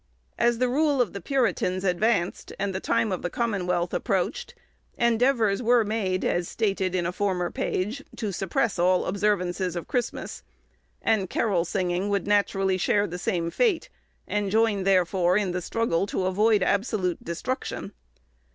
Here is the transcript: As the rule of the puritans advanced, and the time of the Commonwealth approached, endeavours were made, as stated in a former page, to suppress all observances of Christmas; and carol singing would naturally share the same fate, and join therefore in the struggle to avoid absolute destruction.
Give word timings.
As 0.39 0.57
the 0.57 0.67
rule 0.67 0.99
of 0.99 1.13
the 1.13 1.21
puritans 1.21 1.83
advanced, 1.83 2.51
and 2.57 2.73
the 2.73 2.79
time 2.79 3.11
of 3.11 3.21
the 3.21 3.29
Commonwealth 3.29 3.93
approached, 3.93 4.55
endeavours 4.97 5.61
were 5.61 5.83
made, 5.85 6.25
as 6.25 6.47
stated 6.49 6.95
in 6.95 7.05
a 7.05 7.11
former 7.11 7.51
page, 7.51 8.03
to 8.15 8.31
suppress 8.33 8.79
all 8.79 9.05
observances 9.05 9.75
of 9.75 9.87
Christmas; 9.87 10.41
and 11.03 11.29
carol 11.29 11.65
singing 11.65 12.09
would 12.09 12.25
naturally 12.25 12.79
share 12.79 13.05
the 13.05 13.19
same 13.19 13.51
fate, 13.51 13.89
and 14.27 14.49
join 14.49 14.85
therefore 14.85 15.37
in 15.37 15.51
the 15.51 15.61
struggle 15.61 16.07
to 16.07 16.25
avoid 16.25 16.63
absolute 16.63 17.23
destruction. 17.23 17.91